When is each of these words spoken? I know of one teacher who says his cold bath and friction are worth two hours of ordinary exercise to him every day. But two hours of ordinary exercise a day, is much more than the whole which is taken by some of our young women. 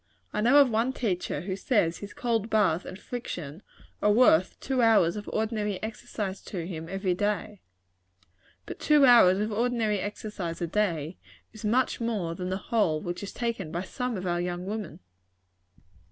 I 0.33 0.41
know 0.41 0.57
of 0.57 0.71
one 0.71 0.93
teacher 0.93 1.41
who 1.41 1.55
says 1.55 1.99
his 1.99 2.11
cold 2.11 2.49
bath 2.49 2.85
and 2.85 2.97
friction 2.97 3.61
are 4.01 4.11
worth 4.11 4.59
two 4.59 4.81
hours 4.81 5.15
of 5.15 5.29
ordinary 5.31 5.77
exercise 5.83 6.41
to 6.45 6.65
him 6.65 6.89
every 6.89 7.13
day. 7.13 7.61
But 8.65 8.79
two 8.79 9.05
hours 9.05 9.37
of 9.37 9.51
ordinary 9.51 9.99
exercise 9.99 10.59
a 10.59 10.65
day, 10.65 11.19
is 11.53 11.63
much 11.63 12.01
more 12.01 12.33
than 12.33 12.49
the 12.49 12.57
whole 12.57 12.99
which 12.99 13.21
is 13.21 13.31
taken 13.31 13.71
by 13.71 13.83
some 13.83 14.17
of 14.17 14.25
our 14.25 14.41
young 14.41 14.65
women. 14.65 15.01